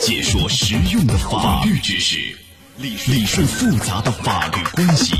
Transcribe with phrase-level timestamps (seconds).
[0.00, 2.16] 解说实用的法律知识，
[2.76, 5.14] 理理顺复杂的法律关系，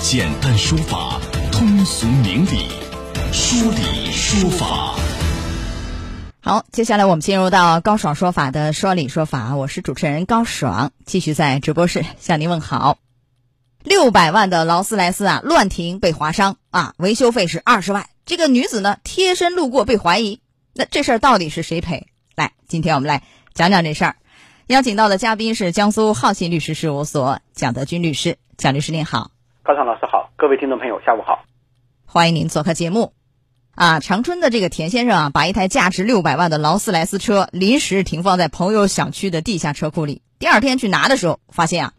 [0.00, 1.20] 简单说法，
[1.52, 2.68] 通俗明理，
[3.30, 4.94] 说理说法。
[6.40, 12.98] 好，接下来我们进入到高爽说法的说理说法，我是主持人高爽，继续在直播室向您问好。
[13.84, 18.08] 六百万的劳斯莱斯啊，乱停被划伤啊，维修费是二十万。
[18.24, 20.40] 这个女子呢，贴身路过被怀疑，
[20.72, 22.06] 那这事儿到底是谁赔？
[22.34, 23.22] 来，今天我们来
[23.54, 24.16] 讲讲这事儿。
[24.68, 29.30] 邀请到的嘉宾是江苏浩信律师事务所蒋德军律师，蒋律师您好，
[29.62, 31.44] 高畅老师好，各位听众朋友下午好，
[32.06, 33.12] 欢迎您做客节目。
[33.74, 40.22] 啊，长春的这个田先生啊，把一台价值六百万的劳斯莱斯车临时停放在朋友小区的地下车库里。
[40.38, 41.92] 第二天去拿的时候，发现啊，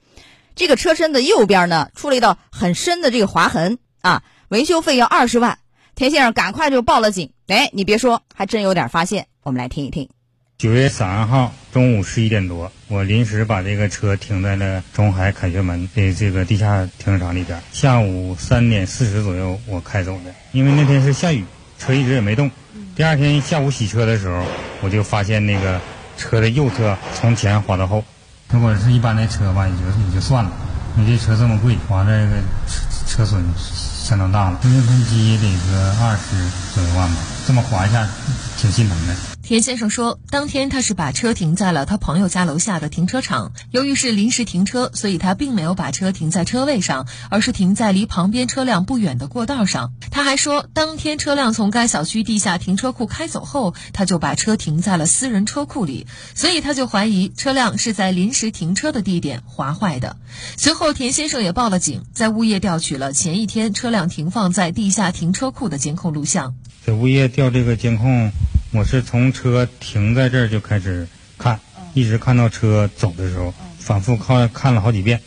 [0.56, 5.58] 这个车身的右边呢出了一道很深的这个划痕啊，维修费要二十万。
[5.96, 7.34] 田先生赶快就报了警。
[7.48, 9.28] 哎，你别说，还真有点发现。
[9.44, 10.10] 我们来听一听。
[10.58, 17.62] 九月三号中午十一点多，我临时把这个车停在了中海凯旋门的这个地下停车场里边。
[17.74, 21.44] 下午三点四十左右，我开走的，因为那天是下雨。
[21.78, 22.50] 车一直也没动。
[22.96, 24.46] 第二天下午洗车的时候，
[24.82, 25.82] 我就发现那个
[26.16, 28.02] 车的右侧从前滑到后。
[28.50, 30.52] 如果是一般的车吧，也就也就算了。
[30.96, 32.30] 你这车这么贵，划这个
[32.68, 34.62] 车车损相当大了。
[34.64, 36.38] 因为喷漆得个二十
[36.74, 38.08] 左右万吧，这么划一下，
[38.56, 39.33] 挺心疼的。
[39.44, 43.52] 田先生说，当天他是把车停在了他朋友家楼下的停车场。
[43.72, 49.92] 由于是临时停车，所以他并没有把车停在车位上，而是停在离旁边车辆不远的过道上。
[50.12, 60.16] 他还说，当天车辆从该小区地下停车库开走后，他就把车停在了私人车库里，所以他就怀疑车辆是在临时停车的地点划坏的。
[60.56, 66.56] 随后，田先生也报了警，在物业调取了前一天车辆停放在地下停车库的监控录像。
[66.86, 68.32] 在物业调这个监控。
[68.74, 71.08] 我是从车停在这儿就开始
[71.38, 71.60] 看，
[71.94, 75.22] 一直看到车走的时候，反复看看了好几遍，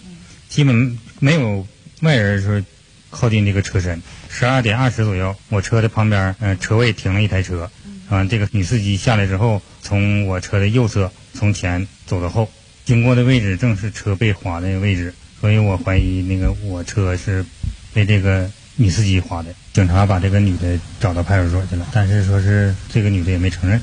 [0.48, 1.64] 基本没有
[2.00, 2.61] 外人说
[3.08, 4.02] 靠近这个车身。
[4.29, 7.70] 十二点二十左右，我车的旁边，嗯，车位停了一台车，
[8.08, 12.51] 啊，这个女司机下来之后，从我车的右侧从前走到后，
[12.84, 17.46] 经过的位置正是车被划的位置，所以我怀疑那个我车是
[17.95, 18.51] 被这个。
[18.77, 23.81] 女司机划的，警察把这个女的找到派出所去了，但是说是这个女的也没承认。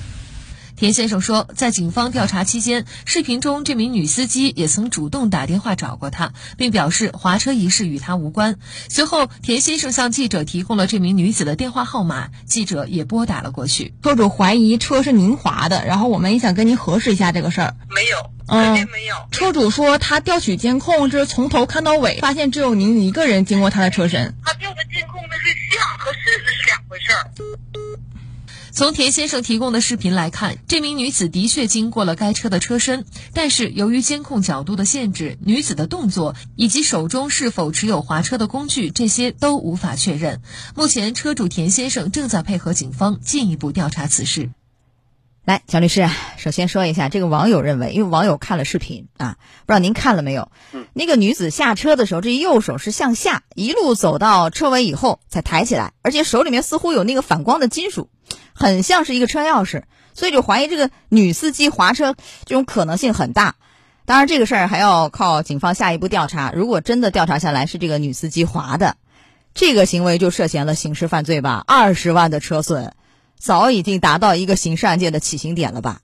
[0.75, 8.57] 田先生说，在警方调查期间，视频中这名女司机也曾主动打电话找过他，并表示划车一事与他无关。
[8.89, 13.93] 随后，田先生向记者提供了这名女子的电话号码，记者也拨打了过去。
[14.01, 17.75] 车主怀疑车是您划的，然后我们也想跟您核实一下这个事儿。
[17.89, 19.15] 没有，肯定没有。
[19.31, 24.33] 车主说他调取监控，这是从头看到尾，发现只有您一个人经过他的车身。
[24.43, 27.29] 他调的监控那是像和事实是两回事儿。
[28.83, 40.41] 从田先生提供的视频来看，这名女子的确经过了该车的车身，但是由于监控角度的限制，女子的动作以及手中是否持有划车的工具，这些都无法确认。
[40.75, 44.49] 目前，车主田先生正在配合警方进一步调查此事。
[45.45, 50.51] 来，蒋律师，首先说一下，这个网友认为，因为网友看了视频啊，不知道您看了没有？
[50.73, 58.09] 嗯，那个女子下车的时候，这右手是向下，一路走到车尾以后才抬起来，而且手里面似乎有那个反光的金属。
[58.53, 59.83] 很像是一个车钥匙，
[60.13, 62.15] 所以就怀疑这个女司机划车
[62.45, 63.55] 这种可能性很大。
[64.05, 66.51] 当然，这个事儿还要靠警方下一步调查。
[66.53, 68.95] 如果真的调查下来是这个女司机划的，
[69.53, 71.63] 这个行为就涉嫌了刑事犯罪吧？
[71.67, 72.93] 二十万的车损，
[73.35, 75.99] 早已经达到一个刑事案件的起刑点了吧？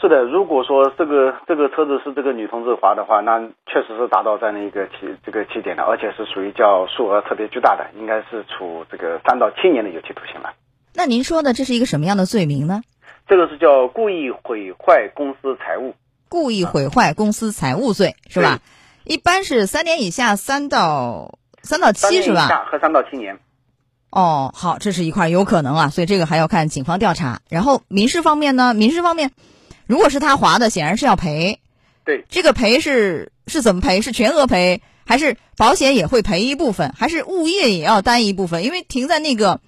[0.00, 4.94] 是的，如果说这个这个车子是这个女同志划的话，那确实是达到这样的一个起
[5.24, 10.50] 这个起点的，而且是属于叫数额特别巨大的，应该是处这个三到七年的有期徒刑了。
[10.94, 12.82] 那您说的这是一个什么样的罪名呢？
[13.28, 15.94] 这个是叫故意毁坏公司财物，
[16.28, 18.60] 故意毁坏公司财物罪是吧？
[19.04, 22.66] 一般是三年以下，三到三到七是吧？
[22.70, 23.38] 和三到七年。
[24.10, 27.40] 哦，好，这是一块有可能啊，所以这个还要看警方调查。
[27.48, 28.74] 然后民事方面呢？
[28.74, 29.30] 民事方面，
[29.86, 31.60] 如果是他划的，显然是要赔。
[32.04, 34.02] 对，这个赔是是怎么赔？
[34.02, 38.64] 是全额赔，还是保险也会赔一部分，还是物业也要担一部分？
[38.64, 39.60] 因为停在那个。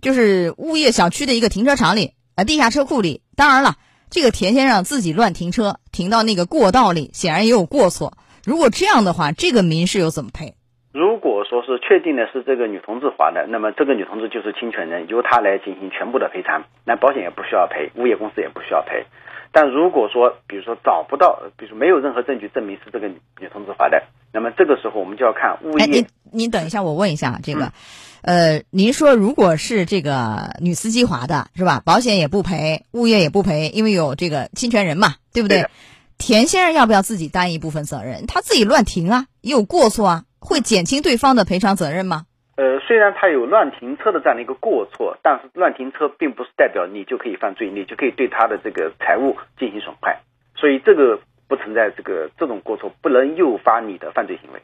[0.00, 3.22] 就是物业小区的一个停车场里，呃，地下车库里。
[3.36, 3.76] 当然了，
[4.10, 8.14] 这个田先生自己乱停车，停到那个过道里，显然也有过错。
[8.44, 10.54] 如果这样的话，这个民事又怎么赔？
[10.92, 19.04] 如果说是确定的是这个女同志划的，那么这个女同志就是侵权人，由她来进行全部的赔偿，那保险也不需要赔，物业公司也不需要赔。
[19.52, 24.02] 但如果说，比如说找不到，比如说没有任何证据证明是这个女同志划的，
[24.32, 25.84] 那么这个时候我们就要看物业。
[25.84, 27.72] 哎，您您等一下，我问一下这个。
[28.22, 31.80] 呃，您说如果是这个女司机划的，是吧？
[31.84, 35.62] 保险也不赔，物业也不赔，因为有这个侵权人嘛，对不对？
[35.62, 35.70] 对
[36.18, 38.26] 田先生要不要自己担一部分责任？
[38.26, 42.24] 他自己乱停啊，也有过错啊，会减轻对方的赔偿责任吗？
[42.56, 50.18] 呃，虽然他有乱停车的这样的一个过错，但是乱停车并不是代表你就可以犯罪，你就可以对他的这个财物进行损坏，
[50.56, 54.60] 所以这个不存在这个这种过错不能诱发你的犯罪行为。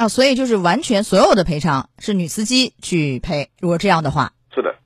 [0.00, 4.32] 啊，所以就是完全所有的赔偿是女司机去赔，如果这样的话。
[4.54, 4.76] 是的，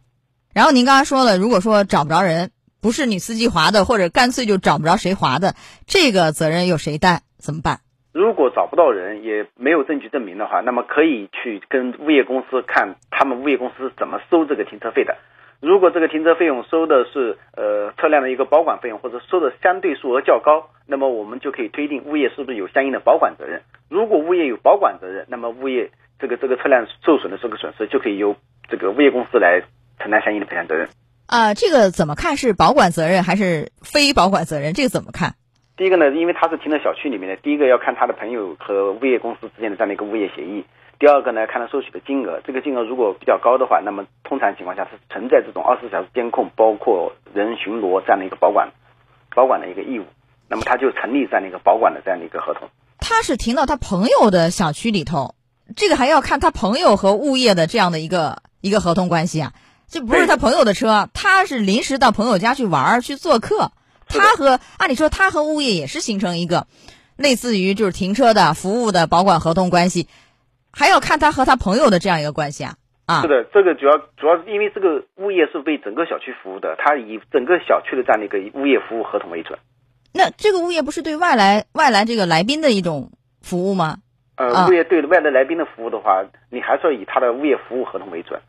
[0.52, 2.50] 然后您刚才说了，如果说找不着人，
[2.82, 5.54] 不是女司机划的，或者干脆就找不着谁划的，
[5.86, 7.20] 这个责任由谁担？
[7.38, 7.78] 怎么办？
[8.10, 15.16] 如果找不到人，也没有证据证明的话，那么可以去跟物业公司看他们物业公司是怎么收这个停车费的。
[15.60, 23.62] 如果这个停车费用收的是呃车辆的一个保管费用，或者收的相对数额较高，那么我们就可以推定物业是不是有相应的保管责任。
[23.88, 28.36] 如果物业有保管责任，那么物业这个这个车辆受损的这个损失就可以由
[28.68, 29.62] 这个物业公司来
[29.98, 30.88] 承担相应的赔偿责任。
[31.26, 32.36] 啊、这个怎么看？
[32.36, 34.72] 是保管责任还是非保管责任？
[34.74, 35.34] 这个怎么看？
[35.76, 40.64] 第一个呢，因为他是停在小区里面的，第一个要看他的朋友和物业公司之间的这样的一个物业协议。
[40.98, 48.70] 第二个呢，看他收取的金额，这个金额如果比较高的话，那么通常情况下是存在这种二十四小时监控，包括人巡逻这样的一个保管
[49.34, 50.04] 保管的一个义务，
[50.48, 52.68] 那么他就成立这样的一个保管的这样的一个合同。
[53.06, 55.34] 他是停到他朋友的小区里头，
[55.76, 59.52] 这个还要看他朋友和物业的这样的一个一个合同关系啊。
[59.86, 63.72] 这不是他朋友的车，他是临时到朋友家去玩儿去做客，
[64.08, 66.66] 他和按理说他和物业也是形成一个
[67.14, 70.08] 类似于就是停车的服务的保管合同关系，
[70.72, 73.28] 还要看他和他朋友的这样一个关系啊啊是。
[73.28, 79.58] 的，这个主要主要是因为这个物业是为整个小区服务的，它以整个小区的这样的一个物业服务合同为准。
[80.14, 83.10] 那这个物业不是对外来外来这个来宾的一种
[83.42, 83.98] 服务吗？
[84.36, 88.40] 啊呃，物业对外来来宾的服务的话，你还是要以他的物业服务合同为准。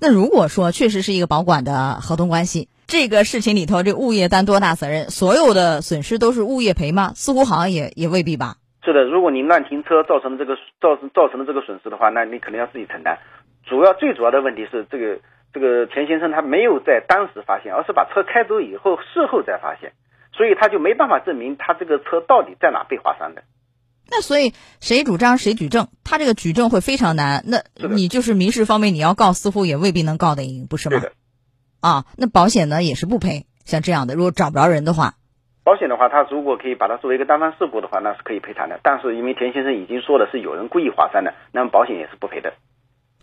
[0.00, 5.10] 那如果说确实是一个保管的合同关系，这个事情里头，这物业担多大责任？
[5.10, 7.12] 所有的损失都是物业赔吗？
[7.14, 8.56] 似乎好像也也未必吧。
[8.84, 13.18] 是的，如果您乱停车造成的这个造成造成的这个损失的话，那你肯定要自己承担。
[13.64, 15.20] 主要最主要的问题是这个
[15.52, 19.92] 这个钱先生他没有在当时发现，而是把车开走以后事后再发现，
[20.32, 23.42] 所以他就没办法证明他这个车到底在哪被划伤的。
[24.10, 27.44] 那所以谁主张谁举证，他这个举证会非常难。
[27.46, 31.08] 那你就是民事方面你要告，似乎也未必能告得赢，不是吗对？
[31.08, 31.12] 的，
[31.80, 35.14] 啊，那保险呢也是不赔，像这样的，如果找不着人的话，
[35.64, 38.80] 保险的话，他如果可以把它作为一个单方事故的话，那是可以赔偿的。
[38.82, 42.52] 但是因为田先生已经说了是有人故意划伤的，那么保险也是不赔的。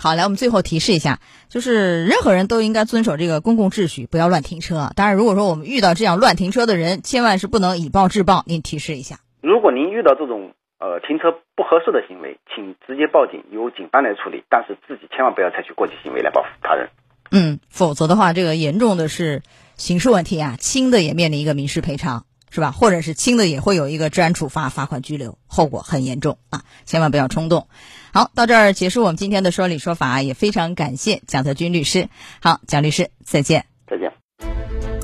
[0.01, 1.19] 好，来，我们最后提示一下，
[1.49, 4.93] 就是任何人都应该遵守这个公共秩序，不要乱停车啊。
[4.95, 8.43] 当然，如果说我们遇到这样乱停车的人，千万是不能以暴制暴。
[8.47, 9.19] 您提示一下。
[9.41, 14.41] 如果您遇到这种呃停车不合适的行为，请直接报警，由警方来处理。
[14.49, 16.87] 但是自己千万不要采取过激行为来报复他人。
[17.31, 19.43] 嗯，否则的话，这个严重的是
[19.75, 22.71] 刑事问题啊，轻的也面临一个民事赔偿，是吧？
[22.71, 27.67] 或者是轻的也会有一个治安处罚、罚款、拘留，后果很严重啊，千万不要冲动。
[28.11, 32.09] 好，到这儿结束我们今天的说理说法，也非常感谢蒋泽军律师。
[32.41, 33.65] 好，蒋律师，再见。
[33.87, 34.11] 再见。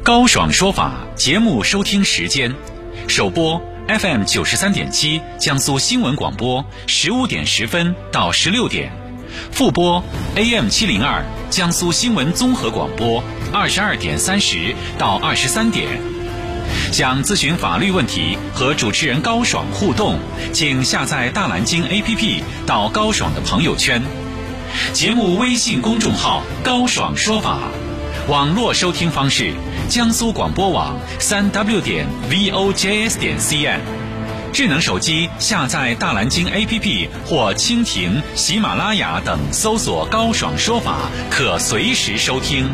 [0.04, 2.56] 高爽说法节目收听时间：
[3.08, 8.92] 首播 FM 九十三点七江苏新闻广播十五点十分到十六点，
[9.52, 10.04] 复播
[10.36, 16.15] AM 七零二江苏新闻综合广播二十二点三十到二十三点。
[16.96, 20.18] 想咨询法律问题和主持人高爽互动，
[20.54, 24.02] 请下载大蓝鲸 APP 到高爽的朋友圈。
[24.94, 27.60] 节目微信公众号“高爽说法”，
[28.32, 29.52] 网络收听方式：
[29.90, 33.82] 江苏广播网三 w 点 vojs 点 cn。
[34.54, 42.70] 智能手机下载大蓝鲸 APP 或蜻蜓、喜马拉雅等，搜索“高爽说法”，可随时收听。